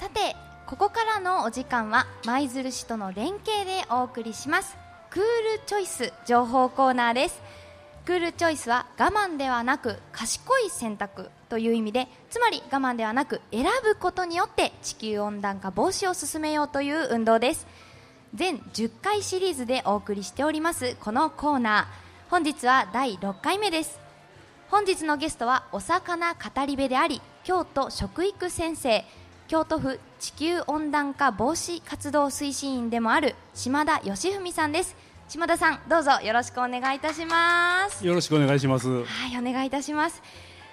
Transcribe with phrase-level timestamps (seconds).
[0.00, 0.34] さて
[0.64, 4.78] ここからのお時間は舞鶴市との連携でお送りします。
[5.10, 5.26] クール
[5.66, 7.42] チョイス情報コーナーです。
[8.06, 17.66] クールチョイスは我慢ではなく賢い選択という意味でつまり我慢ではなく選ぶことによって地球温暖化防止を進めようという運動です。
[18.32, 22.30] 全10回シリーズでお送りしておりますこのコーナー。
[22.30, 24.00] 本日は第6回目です。
[24.70, 29.04] 本日のゲストはお魚語り部であり京都食育先生
[29.50, 34.94] 京都府地球温暖化防止活動推進員でもある島田義文さんです。
[35.28, 38.06] 島田さんどうぞよろしくお願いいたします。
[38.06, 39.02] よろしくお願いします。
[39.02, 40.22] はいお願いいたします。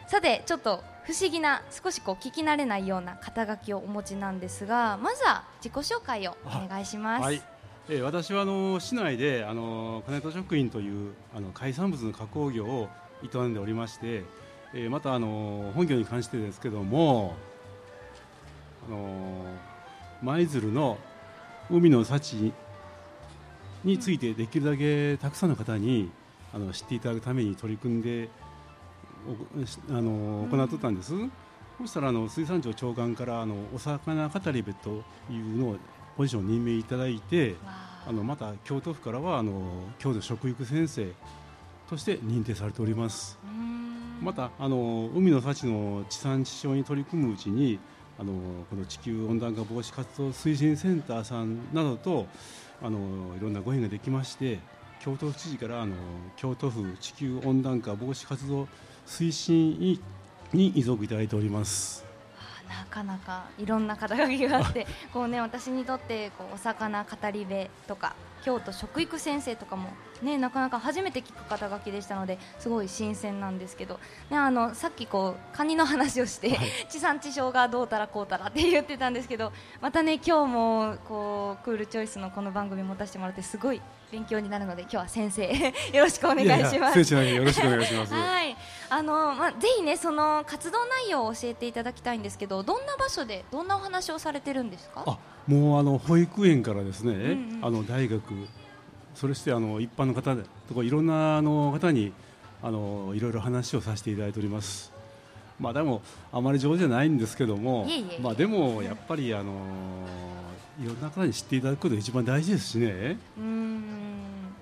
[0.06, 7.42] さてちょっと不思議な少しこう聞き慣れないような肩書きをお持ちなんですがまずは自己紹介をお願いします、はい。
[7.90, 12.90] えー、私はあの市内であの金戸食品というあの海産物の加工業を
[13.24, 14.24] 営んでおりまして、
[14.76, 17.34] えー、またあの本業に関してですけども
[20.22, 20.98] 舞鶴の
[21.70, 22.54] 海の幸
[23.84, 26.10] についてできるだけたくさんの方に
[26.54, 28.30] あの知っていただくために取り組んで
[29.90, 31.32] あの行ってたんです、うん、
[31.80, 35.78] そしたらあの水産庁長官からあのお魚語り部というのを
[36.16, 38.12] ポジション任命いただいてあ。
[38.12, 39.62] のまた京都府からはあの
[40.00, 41.12] 京都食育先生
[41.90, 43.38] として認定されております。
[44.22, 47.80] またあの海の幸の地産地消に取り組むうちに
[48.20, 48.34] あの
[48.70, 52.26] この地球温暖化防止活動推進センターさんなどと
[52.82, 52.98] あの
[53.38, 54.60] いろんなご縁ができまして
[55.00, 55.96] 京都府知事からあの
[56.36, 58.68] 京都府地球温暖化防止活動
[59.06, 60.00] 推進委員
[60.54, 62.07] に遺族いただいております。
[62.68, 69.90] なかなかいろんな肩書きがあって こう、ね、私にとってこうお魚語り部とか京都食育先生とかも、
[70.22, 74.00] ね、なかなか初めて聞く肩書きでしたのですごい新鮮なんですけど、
[74.30, 79.52] ね、あのさっきこうカニの話をして、はい、 地産地消がどうたらこうたらって言ってたんですけど
[79.82, 85.48] またね今日もこうクールチョイスのこの番組持たせてもらってすごい勉強になるので今日は先生
[85.94, 87.02] よろしくお願いします。
[87.02, 88.14] いやいやよろしくお願いします。
[88.14, 88.56] はい、
[88.90, 95.04] あのまあぜひねその活動内容を教えていただきたいんですけど、どんな場所でどんなお話をされてるんですか？
[95.06, 98.22] あ、もうあの保育園からですね、うんうん、あの大学
[99.16, 100.36] それしてあの一般の方
[100.70, 102.14] とかいろんなあの方に
[102.64, 104.94] あのいろいろ話をさせていただいております。
[105.60, 107.88] まあでもあまり上手じゃないんですけども、
[108.22, 109.54] まあでもやっぱりあの
[110.80, 113.18] いろんな方に知っていただくことが一番大事ですしね。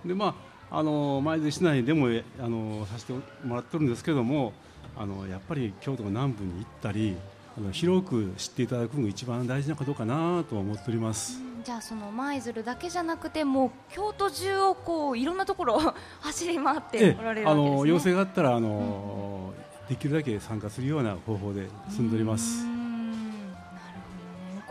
[0.05, 3.13] でまああの前で市内でもあのさせて
[3.45, 4.51] もらってるんですけども
[4.97, 7.15] あのやっぱり京都の南部に行ったり
[7.57, 11.39] あの広く知っていただくのが一番大事なことかなと思っております。
[11.63, 15.79] じゃあその舞鶴だけじゃなくても京都中をこういろんなところを
[16.19, 17.71] 走り回っておられるわけですね。
[17.73, 22.74] あの要請があったらあの、うん、できるだけ参加するような方法で進んでおります。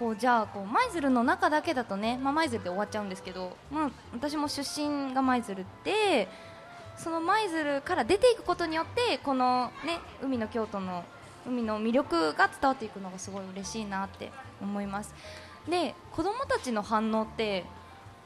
[0.05, 6.29] こうじゃあこう舞鶴の中だけだとね、まあ、舞鶴で終わっちゃうんですけど、まあ、私も出身が舞鶴で
[6.99, 11.05] その舞鶴から出ていくことによってこの、ね、海の京都の
[11.47, 15.15] 海の魅力が伝わっていくのがすごい嬉しいなって思います。
[15.71, 17.65] で子供たちの反応って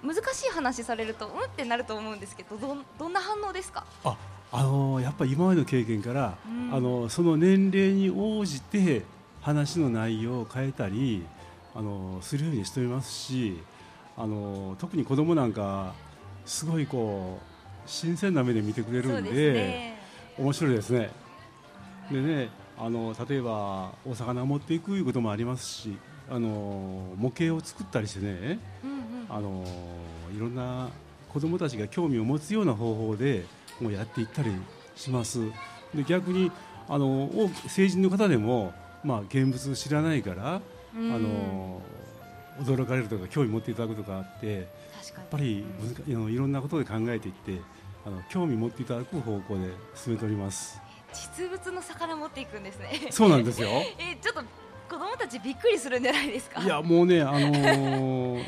[0.02, 3.84] 難しい話されるとうんってなると思うんですけどどどんな反応ですか？
[4.02, 4.16] あ
[4.50, 9.04] あのやっぱり今までの経験から、うん、あのその年齢に応じて
[9.42, 11.24] 話の内容を変えたり
[11.74, 13.58] あのするようにしておりますし
[14.16, 15.94] あの特に子供なんか
[16.44, 19.98] すごいこう新鮮な目で見てくれるんで、ね、
[20.38, 21.10] 面白いですね。
[22.10, 22.48] でね
[22.78, 25.96] あの例えばお魚を持っていくいうこともありますし
[26.30, 29.64] あの模型を作ったりしてね、うんうん、あの
[30.34, 30.90] いろんな
[31.32, 33.44] 子供たちが興味を持つような方法で
[33.80, 34.50] もうやっていったり
[34.96, 35.40] します。
[35.94, 36.50] で逆に
[36.88, 37.30] あの
[37.66, 38.72] 成人の方でも、
[39.04, 40.62] まあ、現物知らないから、うん、
[40.94, 41.82] あの
[42.60, 44.60] 驚かれるとか興味持っていただくとかあってや
[45.22, 45.64] っぱり
[46.06, 47.60] いろんなことで考えていって
[48.06, 50.80] あの興味持っていただく方向で進めております。
[51.12, 53.08] 実物の魚持っていくんですね。
[53.10, 53.68] そうなんですよ。
[53.98, 54.42] えちょっと
[54.88, 56.62] 子供たちびっくりするんじゃないですか？
[56.62, 58.44] いやもうねあのー、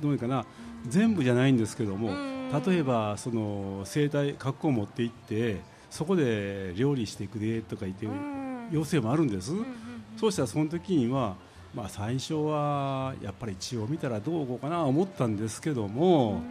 [0.00, 0.44] どういうかな
[0.86, 2.10] 全部じゃないんですけども、
[2.66, 5.60] 例えばその生態格好を持っていって
[5.90, 8.06] そこで料理してくれとか言って
[8.70, 9.52] 要請もあるんです。
[10.20, 11.34] そうしたらその時には。
[11.72, 16.42] まあ、最初はやっぱり血を見たらどうこうかな思ったんですけども、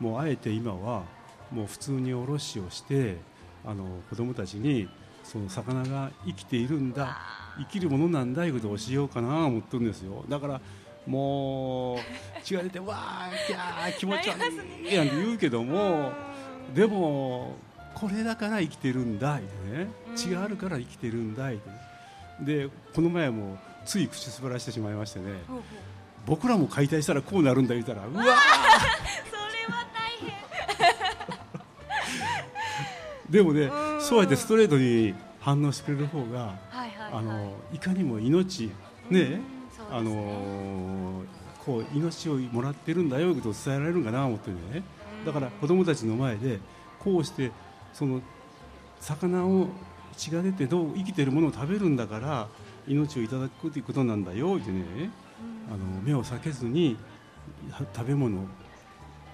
[0.00, 1.04] もうあえて今は
[1.52, 3.18] もう普通におろしをして
[3.64, 4.88] あの子供たちに
[5.22, 7.18] その魚が生きているんだ
[7.56, 10.24] 生きるものなんだいうことを教えようかなと思ってるんですよ。
[10.28, 10.60] だから
[11.06, 11.98] もう
[12.42, 16.10] 血が出てわーきゃー気持ち悪いなんて言うけども
[16.74, 17.54] でも
[17.94, 19.86] これだから生きてるんだいね。
[20.16, 21.70] 血があるから生きてるんだいって
[22.40, 25.26] でこの前もつい口滑らしてしまいましてね
[26.26, 28.34] 僕らも解体したらこうなるんだ言ったらうわ それ
[29.68, 30.32] は大変。
[33.30, 34.00] でもねうん。
[34.00, 37.12] そうやってストレートに反応してくれる方がはいはいはい。
[37.12, 38.70] あのいかにも命
[39.10, 39.40] うんね。
[39.90, 41.22] あの
[41.64, 44.56] こう命をもらってるんだよいうことを伝えられるんかな思ってね。
[45.20, 45.24] うん。
[45.26, 46.58] だから子供たちの前で
[46.98, 47.52] こうして
[47.92, 48.22] その
[49.00, 49.68] 魚を
[50.14, 52.48] 血が出てどう生きてるものを食べるんだから
[52.86, 54.80] 命をいただくということなんだよってね。
[54.80, 55.10] うん
[55.68, 56.96] あの目を避けずに
[57.70, 58.46] は食べ物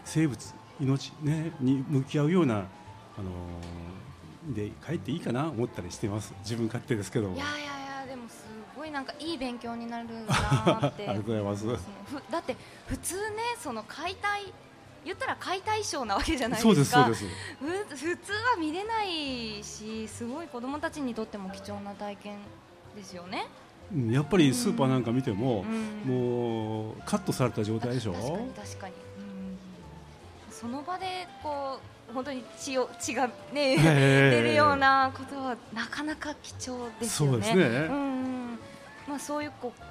[0.05, 6.33] 生物命、ね、に向き合うようなあので帰っていいかな思ったりしてます。
[6.43, 7.29] 自分勝手ですけど。
[7.29, 11.07] もいやいやいやでもすごいなんかいい勉強になるなって。
[11.09, 11.67] ありがとうございます。
[12.31, 12.57] だって
[12.87, 14.53] 普通ねその解体
[15.05, 17.25] 言ったら解体ショーなわけじゃないそうですすそうです。
[17.59, 22.39] ふ普通は見れないしすごい子供たちにとっても貴重な体験
[22.97, 26.09] ですよね、うんやっぱりスーパーなんか見ても、うん。
[26.09, 28.13] もうカットされた状態でしょ？
[28.13, 29.59] 確かに確かに、うん。
[30.49, 33.77] その場でこう本当に血を血がね、
[34.31, 37.33] 出るようなことはなかなか貴重ですよね。
[37.33, 37.65] そうですね。
[37.91, 38.59] うん。
[39.09, 39.83] まあそういうこう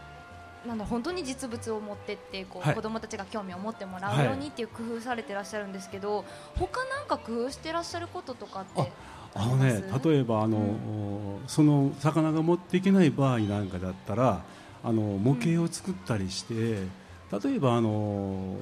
[0.67, 2.75] なんだ本当に実物を持ってってこう、はい。
[2.75, 6.25] 子供たちが興味を持ってもらうようにっていう工夫されてらっしゃるんですけど、
[6.57, 8.91] 他なんか工夫してらっしゃることとかって
[9.35, 14.43] あのね例えばあの、その魚が持っていけない場合なんかだったら
[14.83, 18.55] あの模型を作ったりして、例えばあの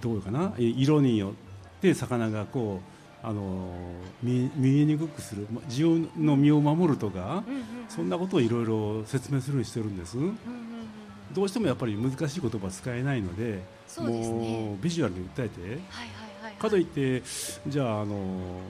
[0.00, 0.54] どういうかな？
[0.58, 1.32] え色によっ
[1.80, 3.70] て魚がこうあの
[4.22, 7.64] 見見えにくくするま自分の身を守るとか、うんうんうん。
[7.88, 10.16] そんなことをいろいろ説明するようにしてるんです。
[10.16, 10.36] うんうんうん。
[11.32, 13.62] どうしてもやっぱり難しい言葉使えないのでね。
[13.98, 15.60] もうビジュアルに訴えて。
[15.60, 15.78] はいはい
[16.44, 17.22] はいかといって
[17.66, 18.60] じゃああの、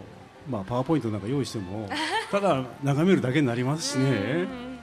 [0.49, 1.89] まあ、パワーポイントなんか用意しても
[2.31, 4.05] ただ眺めるだけになりますしね。
[4.05, 4.79] うんうんうん。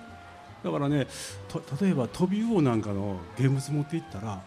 [0.64, 1.08] だからね
[1.48, 4.42] と例えば飛び魚なんかの現物持っていったら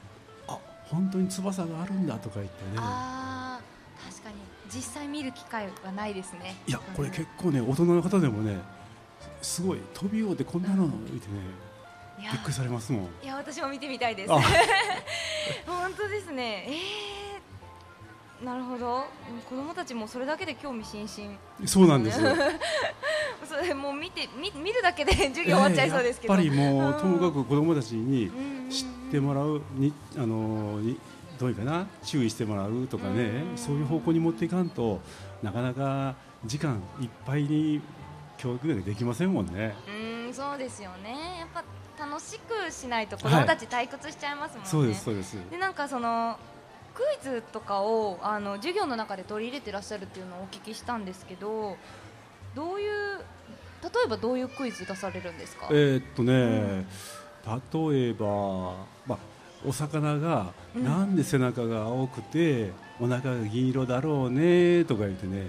[0.49, 2.77] あ本当に翼があるんだとか言ってね。
[2.77, 6.57] 確かに実際見る機会はないですね。
[6.67, 8.59] いやこれうん結構ね大人の方でもね
[9.43, 11.41] すごい飛び魚ってこんなの言ってね
[12.21, 12.33] いや。
[12.33, 13.03] びっくりされますもん。
[13.23, 14.33] いや私も見てみたいです。
[14.33, 14.41] あ。
[15.67, 16.67] 本当ですね。
[16.69, 19.05] えー、なるほど。
[19.49, 21.39] 子供たちもそれだけで興味津々。
[21.67, 22.31] そうなんですよ。
[23.49, 26.91] それもう見て見見るだけで 授業終わっちゃいそうですけど、やっぱりもうん。
[26.91, 30.97] うともかく子供たちにうんうんうん知ってもらうにあのに
[31.41, 33.57] どういうかな注意してもらうとかねうん。
[33.57, 35.01] そういう方向に持っていかんと
[35.43, 36.15] なかなか
[36.45, 37.81] 時間いっぱいに
[38.37, 39.75] 教育ができませんもんね。
[39.89, 41.39] うんそうですよね。
[41.41, 41.65] やっぱ
[42.07, 45.37] 楽しくしないと子供たち退屈しちゃいますもんね、そうですそうです。
[45.51, 46.39] でなんかその
[46.95, 51.77] クイズとかをあの授業の中で取り入れてらっしゃるっていうのをお聞きしたんですけど
[52.55, 53.19] どういう
[53.83, 56.87] 例えばどういうクイズ出されるんですか、えーっとね、
[57.47, 58.27] 例えば、
[59.07, 59.19] まあ、
[59.67, 60.85] お魚がうん。
[60.85, 62.71] なんで背中が青くて
[63.01, 65.47] お腹が銀色だろうねとか言ってね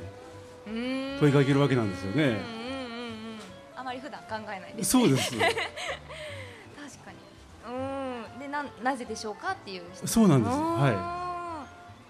[1.19, 2.24] 問いかけるわけなんですよね。
[2.24, 2.42] うんうんうんうん。
[3.75, 5.31] あまり普段考えないです、そうです。
[5.38, 5.52] 確か
[7.12, 7.18] に。
[8.36, 8.40] うん。
[8.40, 10.56] でななぜでしょうかっていうそうなんです。
[10.56, 11.66] はは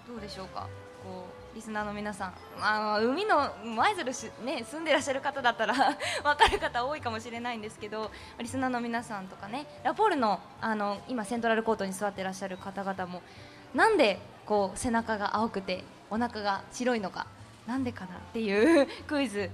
[0.07, 0.67] どうでしょうか？
[1.53, 5.73] リスナーの皆さん、まあ、海の舞鶴市、ね、住んでらっしゃる方だったら
[6.23, 8.09] 分かる方多いかもしれないんですけど
[8.39, 13.21] リスナーの皆さんとかねラポールのあの今セントラルコートに座ってらっしゃる方々も
[13.73, 17.27] なんでこう背中が青くてお腹が白いのか
[17.67, 19.49] なんでかなっていう クイズ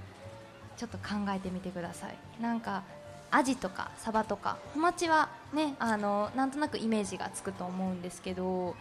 [0.76, 2.16] ちょっと考えてみてください。
[2.40, 2.82] なんか
[3.30, 8.74] アジとかサバとかハマチはねあのなんとなくイメージがつくと思うんですけど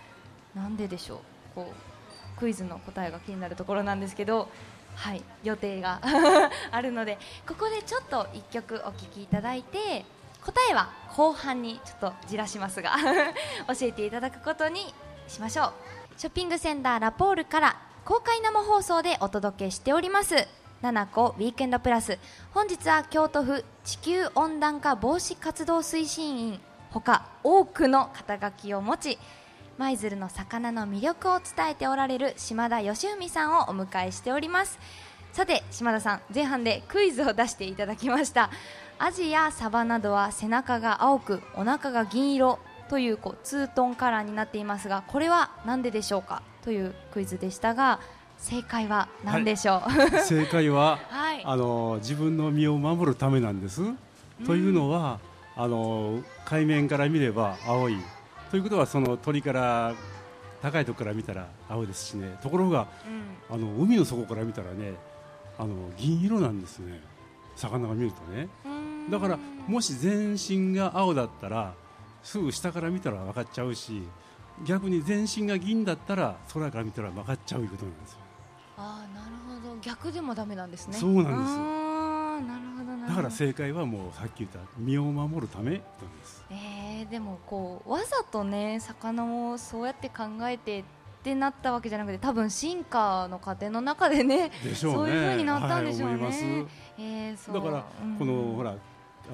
[0.56, 1.20] なんででしょう
[1.56, 1.97] こう。
[2.40, 4.50] クイズの答えが気になるところなんですけど
[4.96, 6.02] はい予定が
[6.72, 7.18] あるので
[7.48, 10.06] ここでちょっと1曲お聴きいただいて
[10.44, 12.96] 答えは後半にちょっとじらしますが
[13.68, 14.94] 教えていただくことに
[15.28, 15.74] しましょう。
[16.18, 20.48] ショッピングセンターラポールから公開生放送でお届けしております。
[20.82, 22.18] 七子ウィークエンドプラス
[22.54, 26.62] 本日は京都府地球温暖化防止活動推進員。
[26.92, 29.20] ほか多くの肩書きを持ち
[29.78, 34.80] 舞鶴の魚の魅力を伝えておられる島田義文さんをお迎えしております。
[35.34, 38.50] さて島田さん前半でクイズを出していただきました。
[38.98, 42.58] アジやサバなどは背中が青くお腹が銀色
[42.90, 48.00] というこうツートンカラーになっていますがこれは何ででしょうかというクイズでしたが
[48.40, 51.44] 正解は何でしょう、い、正解は はい。
[51.46, 53.84] あの自分の身を守るためなんです。
[54.48, 55.20] というのは
[55.56, 57.98] あの海面から見れば青い
[58.52, 59.94] ということはその鳥から
[60.62, 62.88] 高いところから見たら青ですしねところが
[63.50, 63.56] うん。
[63.56, 64.94] あの海の底から見たらね
[65.58, 67.02] あの銀色なんですね。
[67.56, 68.48] 魚が見るとね。
[69.10, 71.74] だからもし全身が青だったら
[72.24, 74.04] すぐ下から見たら分かっちゃうし
[74.66, 78.18] 逆に全身が銀だったら空から見たら分かっちゃういうことなんですよ。
[78.78, 79.78] ああなるほど。
[79.82, 80.98] 逆でもダメなんですね。
[80.98, 81.87] そうなんです
[83.08, 85.84] だから正解はもうさっき言った身を守るためなんで
[86.26, 86.44] す。
[86.50, 90.84] えー、でもこうわざとね魚をそうやって考えてっ
[91.24, 94.98] てなったわけじゃなくて多分進化の過程の中でねでしょうね。
[94.98, 96.24] そういう風になったんでしょうね。
[96.24, 96.34] はい、
[97.00, 97.56] えー、そう。
[97.56, 98.76] だからうんこのほらあ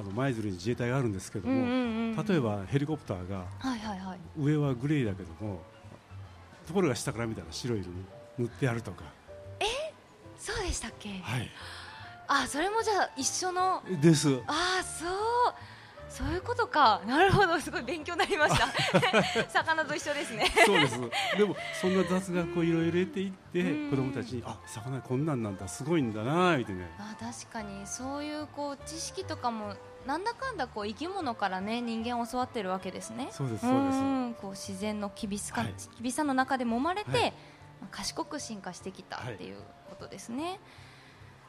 [0.03, 1.71] の舞鶴に自衛隊があるんですけどうんうんも、うん
[2.17, 2.25] うん。
[2.25, 4.19] 例えばヘリコプターがはいはいはい。
[4.37, 5.61] 上はグレーだけども
[6.67, 8.05] ところが下から見たら白い色に
[8.39, 9.03] 塗ってあるとか、
[10.39, 11.49] そうでしたっけ、はい、
[12.27, 13.83] あそれもじゃあ一緒の？
[14.01, 14.41] です。
[14.47, 15.09] ああそう。
[16.09, 17.01] そういうことか。
[17.07, 17.59] なるほど。
[17.59, 18.67] すごい勉強になりました。
[19.49, 20.45] 魚と一緒ですね。
[20.65, 20.99] そうです。
[21.37, 23.89] でもそんな雑学をいろいろ入れていってうん。
[23.89, 25.67] 子供たちにあ魚こんなんなんだ。
[25.67, 26.85] すごいんだなみたいな。
[26.99, 29.75] あ確かにそういうこう知識とかも
[30.05, 33.29] なんだかんだこう生き物からね人間を教わってるわけですね。
[33.31, 33.97] そうですそうです。
[33.97, 34.35] ん。
[34.39, 35.73] こう自然の厳しか、はい。
[35.99, 37.33] 厳しさの中で揉まれて、はい。
[37.81, 39.57] まあ賢く進化してきたっていう
[39.89, 40.59] ことですね、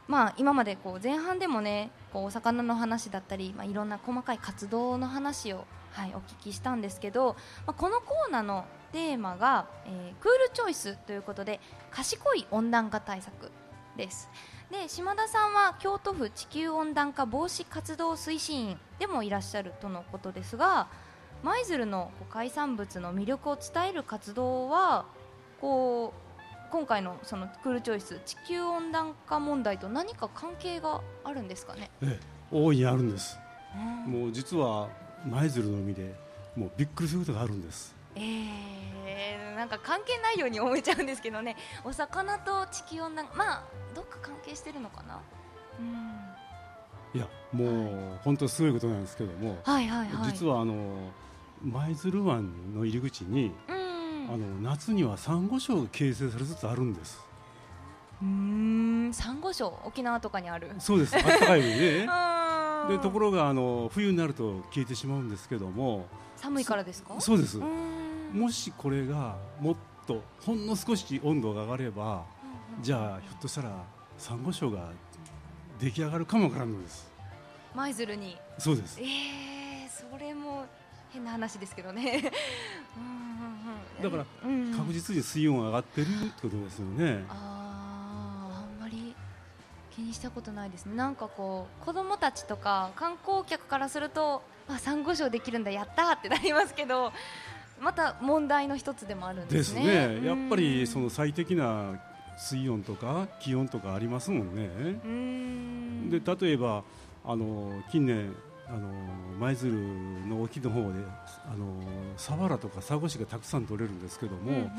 [0.06, 13.50] まあ今までこう前半でもねこうお魚の話だったり、まあ、いろんな細かい活動の話を、はい、お聞きしたんですけど、まあ、このコーナーのテーマが、えークールチョイスということで賢い温暖化対策
[13.96, 14.30] です。
[14.70, 20.88] で島田さんは京都府地球温暖化防止活動推進員でもいらっしゃるとのことですが
[21.42, 25.04] 舞鶴の海産物の魅力を伝える活動は
[25.61, 26.24] こう
[26.71, 33.38] 今回のそのクールチョイス地球温暖化問題と何か関係があるんですかね、ええ大いにあるんです。
[33.75, 34.12] うん。
[34.12, 34.88] もう実は
[35.26, 36.14] 舞鶴の海で
[36.54, 37.94] もうびっくりすることがあるんです。
[38.16, 41.56] えー、なんか関係ないように思えちゃうんですけどね。
[41.85, 45.21] お魚と地球温暖化まあどっか関係してるのかな？
[45.80, 47.18] うん。
[47.18, 49.88] いやもう本当すごいことなんですけども、はい。
[49.88, 50.09] はい。
[50.09, 50.33] はい。
[50.33, 51.11] 実はあの
[51.62, 53.83] 舞鶴湾の入り口に、うん
[54.28, 57.21] あの夏にはサンゴ礁が形成されつつあるんです。
[58.23, 58.28] うー
[59.09, 59.12] ん。
[59.12, 60.71] サンゴ礁沖縄とかにある。
[60.78, 61.16] そうです。
[61.16, 62.09] あったかい海で。
[63.02, 66.07] ところがあの冬になると消えてしまうんですけども。
[66.37, 67.19] 寒いからですか？
[67.21, 67.59] そうです。
[68.33, 69.76] もしこれがもっ
[70.07, 72.25] とほんの少し温度が上がれば
[72.83, 73.71] じゃあひょっとしたら
[74.19, 74.90] サンゴ礁が
[75.78, 77.11] 出来上がるかもわからんのです。
[77.75, 78.37] 舞鶴に。
[78.59, 78.99] そうです。
[79.00, 80.66] えー、それも
[81.11, 82.33] 変な話ですけどね。
[82.99, 83.24] うんうんうん
[84.02, 84.72] だからうん。
[84.76, 87.24] 確実に水温が上がってるってことですよね。
[87.28, 89.14] あーあんまり
[89.94, 90.94] 気にしたことないですね。
[90.94, 97.12] なんかこう子供たちとか観光客からするとあサンゴ礁できるんだやったーってなりますけど
[97.80, 102.00] また問題の一つでもあるんでですすねねやっぱりそのの最適な
[102.38, 106.18] 水温とか気温とかありますもんね。
[106.18, 106.82] で例えば
[107.24, 108.34] あの近年
[108.66, 108.88] あの
[109.38, 109.73] 舞鶴
[110.26, 111.00] の沖の方で
[111.47, 111.66] あの
[112.16, 114.71] サワラとかサゴシがたくさん取れるんですけども、うんうんうん。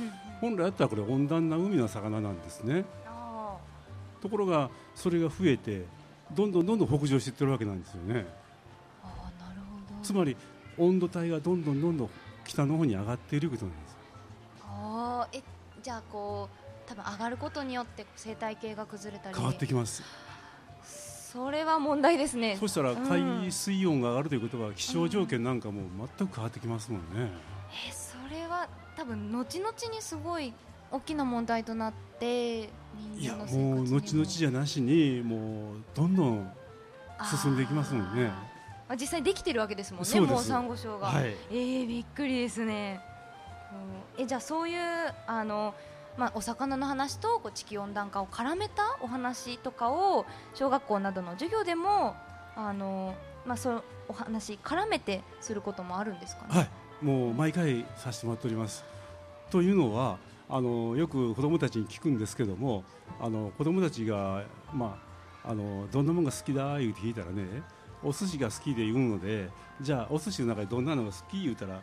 [0.42, 2.86] 本来だったらこれ温暖な海の魚なんですね。
[3.06, 3.58] あ
[4.22, 5.86] ところがそれが増えて
[6.34, 8.14] どんどんどんどん北上していってるわけなんですよね。
[8.14, 8.18] ー
[9.04, 10.04] あーなるほど。
[10.04, 10.36] つまり
[10.78, 12.10] 温度帯がどんどんどんどん
[12.44, 13.98] 北の方に上がっていることなんです。
[14.64, 15.44] あーえ
[15.84, 19.36] じゃあこう多分上がることによって生態系が崩れたり。
[19.36, 20.02] 変わってきます
[21.36, 22.56] それは問題ですね。
[22.58, 25.82] そしたらうん海水温が上がるということは気象条件なんかも
[26.18, 27.30] 全く変わってきますもんね、
[27.90, 30.54] えそれは多分後々にすごい
[30.90, 32.70] 大きな問題となってい
[33.18, 33.82] 人や間の生活にも。
[33.82, 36.52] う後々じゃなしにもうどんどん
[37.42, 38.32] 進んでいきますもんね。
[38.92, 41.36] 実際できてるわけですもんねもうサンゴ礁が、はい。
[41.52, 43.02] えー、びっくりですね、
[44.18, 44.80] うんえじゃあそういう
[45.28, 45.76] あの、
[46.18, 52.16] まあ、お魚の話とこう地球温暖化を絡めたお話とかを小学校などの授業でも
[52.56, 56.70] あの、まあ、そのお話絡めてすることもあるんですかね、はい。
[57.02, 58.86] もう毎回させてもらっております。
[59.52, 60.18] というのは
[60.50, 62.84] あのよく子どもたちに聞くんですけども
[63.20, 64.44] あの子どもたちが、
[64.74, 65.00] ま
[65.44, 67.64] あ、あのどんなものが好きだ言うて聞いたらね
[68.04, 69.50] お寿司が好きで言うので
[69.82, 71.82] じゃあお寿司の中でどんなのが好き言うたら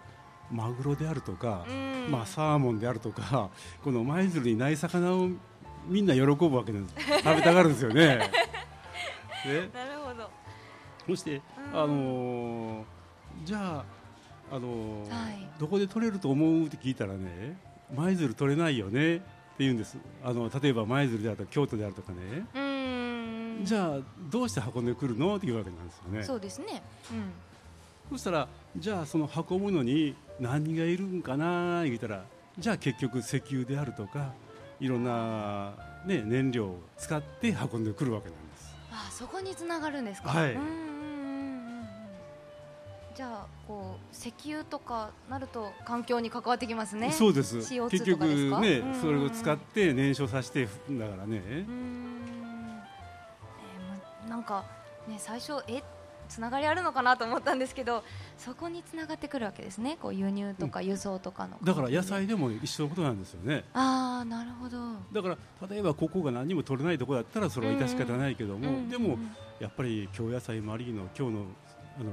[0.52, 2.10] マグロであるとか、うん。
[2.10, 3.50] まあ、サーモンであるとか
[3.82, 5.28] この舞鶴にない魚を
[5.86, 6.94] みんな喜ぶわけです。
[7.22, 8.18] 食べたがるんですよね。
[9.46, 9.70] ね。
[9.74, 10.30] なるほど。
[11.08, 11.40] そして、
[11.72, 11.80] うん。
[11.80, 12.84] あのー
[13.44, 13.82] じゃ
[14.50, 15.48] あ、あのーはい。
[15.58, 17.56] どこで取れると思うって聞いたらね
[17.94, 19.24] 舞鶴取れないよねって
[19.60, 19.96] 言うんです。
[20.22, 22.46] あの例えば舞鶴であるとか京都であるとかね、
[23.64, 23.98] じゃあ
[24.30, 25.36] どうして運んでくるの？
[25.36, 26.22] っていうわけなんですよね。
[26.22, 26.82] そうですね、
[28.10, 28.16] うん。
[28.16, 32.24] そしたらじゃあその運ぶのに何がいるんかな言ったら
[32.58, 34.32] じゃあ結局石油であるとか
[34.80, 35.72] いろんな、
[36.04, 38.74] ね、燃料を使って運んでくるわけなんです。
[38.90, 40.30] あそこにつながるんですか？
[40.30, 40.52] はい。
[40.54, 40.82] うんうんうん
[43.14, 47.12] じゃあこう石油とかなると環境に関わってきますね。
[47.12, 47.58] そうです。
[47.58, 49.00] CO2 結局ね、うんうんうん。
[49.00, 52.82] それを使って燃焼させてだからね、うーん、
[53.60, 54.64] えーまなんか
[55.06, 55.82] ね最初え
[56.32, 58.02] つながりあるのかなと思ったんですけど
[58.38, 59.98] そこにつながってくるわけですね。
[60.00, 61.58] こう輸入とか輸送とかの。
[61.62, 63.64] だから野菜でも一緒のことなんですよね。
[63.74, 64.78] ああなるほど。
[65.12, 69.18] だから例えばここが何も取れないところだったらそれは致し方ないけども、でも
[69.60, 71.44] やっぱり京野菜もありの今日の
[72.00, 72.10] あの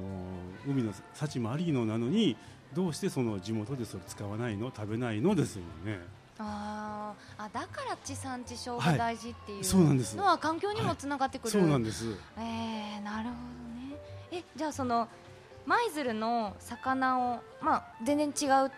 [0.68, 2.36] 海の幸もありのなのに
[2.74, 4.72] どうしてその地元でそれ使わないの？
[4.76, 6.00] 食べないのですよね。
[6.38, 7.44] あー。
[7.46, 12.06] あだから地産地消が大事っていうのは環境にもつながってくる、そうなんです。
[12.38, 13.32] えー、なるほど。
[13.32, 13.69] ね
[14.32, 15.08] えじゃあその
[15.66, 18.72] 舞鶴の魚を、まあ、全然違う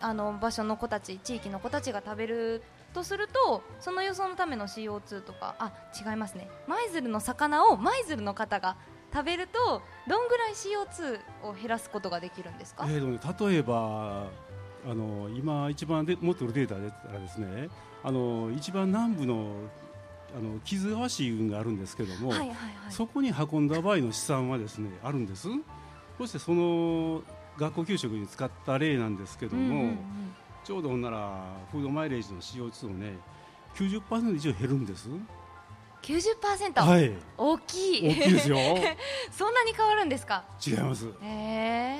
[0.00, 2.62] あの場所の子たち地域の子たちが食べる
[2.92, 6.48] とするとその輸送のための CO2 とかあ違いますね。
[6.66, 8.76] 舞鶴の魚を舞鶴の方が
[9.12, 14.26] 食べるとどんぐらい CO2 を減らすことができるんですか、えー例えば
[14.88, 17.68] あの今一番で持ってるデータで言ったらですね
[18.02, 19.52] あの一番南部の
[20.36, 22.56] あの木津川市運があるんですけども、はいはいはい。
[22.90, 25.48] そこに運んだ場合の試算はですねあるんです。
[26.18, 27.22] そしてその
[27.58, 29.98] 学校給食に使った例なんですけども、うんうんうん。
[30.64, 33.14] ちょうどほんならフードマイレージの CO2 をね
[33.74, 35.08] 90%以上減るんです。
[36.02, 37.12] 90%、はい。
[37.36, 38.08] 大きい。
[38.08, 38.56] 大きいですよ。
[39.30, 40.44] そんなに変わるんですか？
[40.66, 41.06] 違います。
[41.06, 41.98] へえ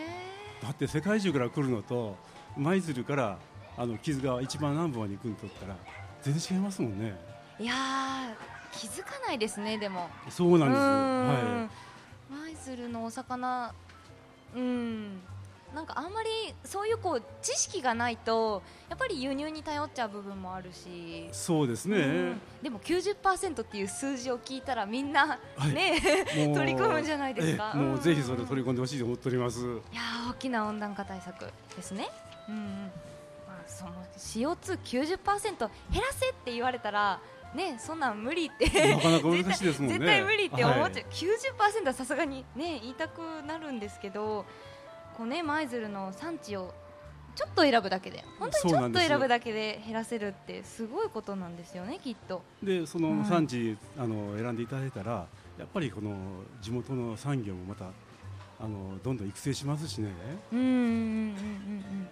[0.62, 2.16] だって世界中から来るのと
[2.56, 3.38] 舞鶴から
[3.78, 5.76] あの木津川一番南部まで行くんとったら
[6.22, 7.18] 全然違いますもんね
[7.60, 10.08] いやー気づかないですねでも。
[10.30, 10.88] そうなんですうは
[11.64, 11.70] ん
[12.30, 13.74] 舞鶴のお魚
[14.56, 15.20] うん。
[15.74, 16.28] なんかあんまり
[16.64, 21.26] そういうこう知識がないとやっぱり輸入に頼っちゃう部分もあるし。
[21.26, 22.40] いそうですね、うん。
[22.62, 25.72] でも90%っていう数字を聞いたらみんなはい。
[25.72, 26.00] ね、
[26.54, 27.72] 取り組むんじゃないですか。
[27.76, 29.60] ええもうぜひそれうん取り込んでほしいと思っております。
[29.60, 29.64] い
[29.94, 31.44] やー大きな温暖化対策
[31.76, 32.08] ですね。
[32.48, 32.62] うんうん。
[33.46, 35.58] まあ、その CO290%
[35.92, 37.20] 減らせって言われたら
[37.54, 38.66] ねそんなん無理って。
[38.66, 39.98] なかなか難しいですもんね。
[39.98, 41.04] 絶対無理って思っちゃう、はい。
[41.82, 44.44] 90%はさすがにね言いたくなるんですけど
[45.16, 46.74] こうね舞鶴の産地を
[47.34, 52.42] ちょっと選ぶだけで本当にちょっと選ぶだけで減らせるってすごいことなんですよねきっと。
[52.62, 55.26] でそうんの産地、あの選んでいただいたら
[55.58, 56.14] やっぱりこの
[56.60, 57.86] 地元の産業もまた
[58.62, 60.10] あのどんどん育成しますしね。
[60.52, 62.08] うんうんうんうんうん。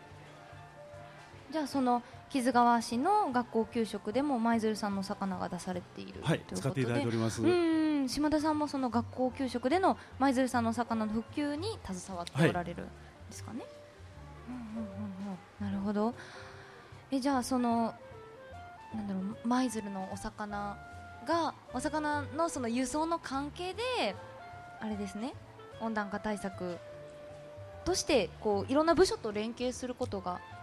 [1.51, 12.91] じゃあその木津川市の学校給食でも舞鶴産の魚が出されているはいということ使っていただいてでおります、うんうん島田さんもその学校給食での舞鶴産の魚の普及に携わっておられるんで
[13.31, 13.65] すかね、
[14.49, 15.03] うんうんうん
[15.61, 15.67] うん。
[15.67, 16.15] なるほど。
[17.11, 17.95] えじゃあその
[18.95, 20.79] なんだろう舞鶴のお魚
[21.27, 24.15] がお魚のその輸送の関係で
[24.81, 25.35] あれですね。
[25.81, 26.79] 温暖化対策
[27.85, 30.58] としてこういろんな部署と連携することがはい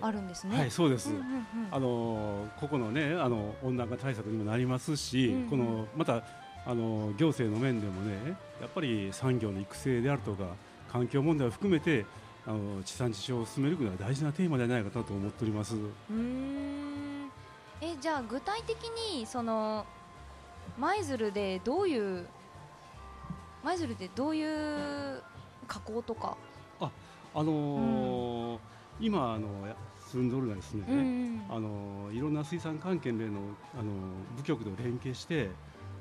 [0.00, 0.58] あるんですね。
[0.58, 1.68] はいそうです、うんうんうん。
[1.70, 5.48] あのここのねあの温暖化対策にもなりますし、うんうん。
[5.48, 6.22] このまた
[6.64, 10.44] あの行政の面でもねやっぱり産業の育成であるとか
[10.90, 12.06] 環境問題を含めて
[12.46, 15.74] あの地産地消を進めるのは大事なテーマではないかなと思っております。
[15.74, 17.30] うーん。
[17.80, 18.76] えじゃあ具体的
[19.12, 19.84] にその
[20.78, 22.26] 舞鶴でどういう
[23.64, 25.22] 舞鶴でどういう
[25.66, 26.36] 加工とか、
[26.80, 28.58] あのー
[29.02, 29.74] 今あのや
[30.10, 31.42] 住んどるのはですね、うんうん。
[31.50, 33.40] あのいろんな水産関係連の
[33.78, 33.92] あの
[34.36, 35.50] 部局と連携して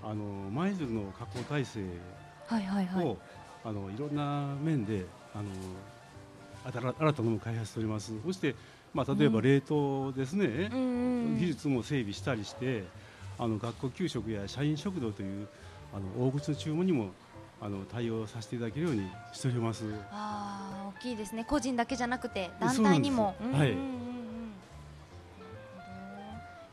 [0.04, 1.80] あの舞鶴の加工体制
[2.46, 3.06] はいはいはい。
[3.06, 3.18] を、
[3.64, 5.44] あのいろんな面であの
[6.72, 8.14] 新新たなものを開発しております。
[8.24, 8.56] そして、
[8.94, 9.44] まあ、例えばうん。
[9.44, 12.84] 冷凍ですね、うん技術も整備したりして
[13.40, 15.48] あの学校給食や社員食堂という
[15.94, 17.12] あの大口の注文にも
[17.62, 19.86] あの対応させていただけるようにしております。
[20.12, 20.71] あ
[21.02, 21.44] きいですね。
[21.44, 23.36] 個人だけじゃなくて団体にも。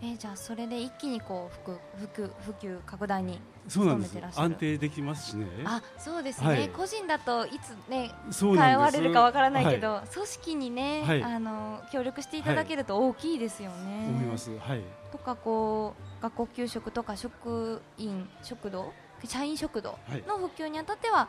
[0.00, 4.10] えじゃあそれで一気にこう普及普及拡大にそうなんです。
[4.10, 4.46] 勤めてらっしゃる。
[4.46, 5.46] 安定できますしね。
[5.64, 6.68] あそうですね、はい。
[6.68, 11.22] 個人だといつね通われるかわからないけど、は組織にね、はい。
[11.24, 14.06] あの協力していただけると大きいですよね。
[14.08, 14.56] 思います。
[14.56, 14.82] はい。
[15.10, 18.92] とかこう学校給食とか職員食堂
[19.24, 20.22] 社員食堂はい。
[20.28, 21.28] の普及にあたっては、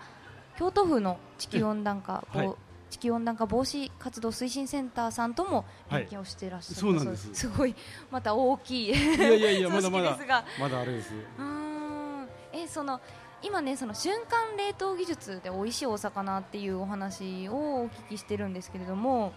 [0.59, 2.47] 京都府の地球温暖化、えはい。
[2.47, 7.33] こう地球温暖化防止活動推進センターさんとも連携をしていらっしゃる、そうなんです。
[7.33, 7.75] すごい
[8.11, 11.13] また大きいいやいやいや組まだまだまだあれです。
[11.13, 12.27] うーん。
[12.51, 12.99] えその
[13.41, 19.31] 今ねその瞬間冷凍技術で美味しいお魚っていうお話をお聞きしてるんですけれども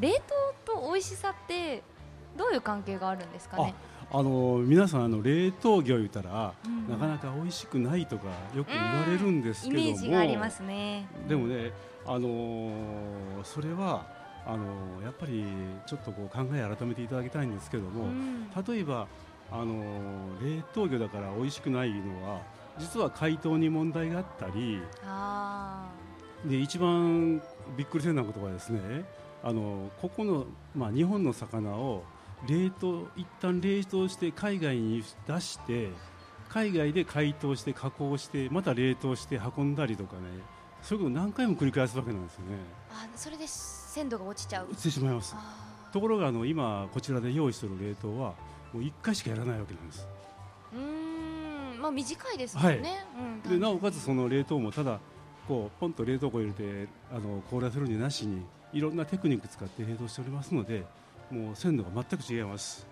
[0.00, 0.10] 冷
[0.66, 1.82] 凍と美味しさって
[2.36, 3.74] どういう関係があるんですかね？
[4.10, 8.24] あの皆さんあの冷凍魚言ったら、うんなかなか美味しくないとか
[8.54, 11.06] よく言われるんですけども、イメージがありますね。
[11.28, 11.72] でもね、
[12.06, 14.06] あのーそれは
[14.46, 15.44] あのーやっぱり
[15.86, 18.50] ちょっとこう考え改めていただきたいんですけどうも、ん。
[18.66, 19.06] 例えば、
[19.52, 22.40] あのー冷凍魚だから美味しくないのは
[22.78, 25.88] 実は解凍に問題があったりあ
[26.46, 27.42] で一番
[27.76, 29.04] びっくりせんなことはですね
[29.42, 30.46] あのここの、
[30.76, 32.04] まあ、日本の魚を
[32.48, 35.90] 冷凍一旦冷凍して海外に出して
[36.48, 40.22] 海外で解凍して加工してまた冷凍して運んだりとかね。
[40.82, 42.56] そういうことを何回も繰り返すわけなんですよね。
[42.92, 44.66] ーあそれで鮮度が落ちちゃう。
[44.70, 45.34] 落ちてしまいます。
[45.36, 48.34] あところがあの今こちらで用意している冷凍は
[48.72, 50.06] もう1回しかやらないわけなんです。
[50.74, 51.82] ーうーん。
[51.82, 53.06] まあ短いですもんね、
[53.44, 54.98] うんでなおかつその冷凍もただ
[55.46, 60.84] こうポンと冷凍庫入れてあの凍らせるんじゃなしにいろんなテクニック使って冷凍しておりますので
[61.30, 62.86] もう鮮度が全く違います。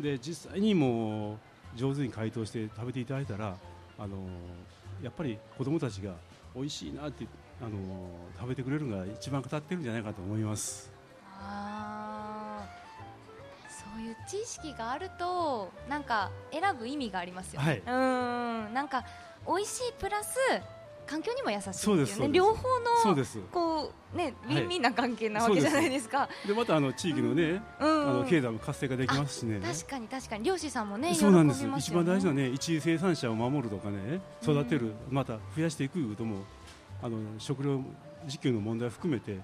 [0.00, 1.38] で実際にもう
[1.76, 3.56] 上手に解凍して食べていただいたら
[3.98, 4.16] あの
[5.02, 6.14] やっぱり子供たちが
[6.54, 7.26] 美味しいなって
[7.60, 7.70] あの
[8.38, 10.92] 食べてくれるのが一番語ってるんじゃないかと思います。
[11.40, 12.84] あー。
[13.68, 17.78] そういう知識があるとなんか選ぶ意味がありますよね、はい。
[17.78, 18.74] うーん。
[18.74, 19.04] なんか
[19.46, 20.38] 美味しいプラス
[21.06, 22.20] 環境にも優しいってそういうです。
[22.20, 23.38] ね両方のそうです。
[23.52, 24.62] こうねウはい。
[24.62, 28.10] ィンウィンな関係なわけじゃないですか、でまたあの地域のね、うん。
[28.10, 29.60] あの経済も活性化できますしね。
[29.60, 30.44] 確かに確かに。
[30.44, 31.66] 漁師さんもねそうなんです。
[31.78, 36.44] 一番大事なね一位生産者を守るとかね育てる、また増やしていくことも
[37.02, 37.80] あの食料
[38.24, 39.40] 自給の問題を含めてやっ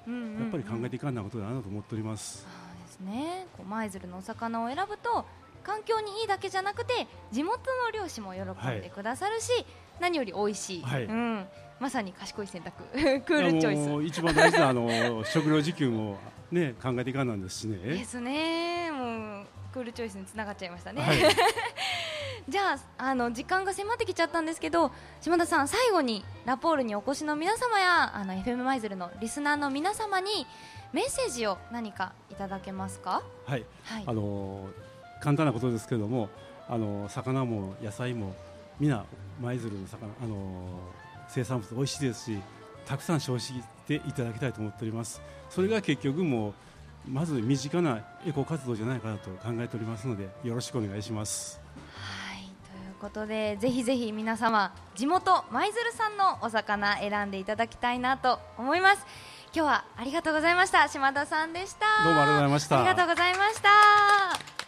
[0.50, 3.46] ぱり考えていかんなことだなと思っております、そうですね。
[3.56, 5.26] こう舞鶴のお魚を選ぶと
[5.62, 9.66] 環境にいいだけじゃなくて地元の漁師も喜んでくださるし、
[10.00, 11.04] 何より美味しい、はい。
[11.04, 11.46] うん、
[11.78, 12.82] まさに賢い選択。
[12.92, 14.08] クールチョイス。
[14.08, 14.88] 一番大事なあの
[15.24, 16.18] 食料自給も
[16.50, 18.90] ね考えていかんなんですしでねすね。
[18.90, 21.18] もうクールチョイスにつながっちゃいましたね、はい。
[22.48, 30.46] じゃああの時間が迫ってきちゃったんですけど島田さん最後にラポールにお越しの皆様やあの FM 舞鶴のリスナーの皆様に
[30.92, 33.22] メッセージを何かいただけますか？
[33.46, 33.64] はい。
[33.84, 34.04] はい。
[34.06, 34.68] あの
[35.20, 36.30] 簡単なことですけれども
[36.68, 38.34] あの魚も野菜も
[38.80, 39.04] 皆
[39.40, 40.80] 舞鶴の魚あの
[41.28, 42.38] 生産物美味しいですし
[42.86, 45.20] たくさん消費していただきたいと思っております。
[45.48, 46.54] それが結局もう
[47.10, 51.60] まず身近なエコ活動じゃないかなと考えておりますのでよろしくお願いします。
[51.94, 52.50] はいとい
[52.90, 59.06] うことでぜひぜひ皆様地元舞鶴産のお魚選んでいただきたいなと思います。
[59.52, 60.88] 今日はありがとうございました。
[60.88, 62.04] 島田さんでした。
[62.04, 62.78] どうもありがとうございました。
[62.78, 64.59] ありがとうございました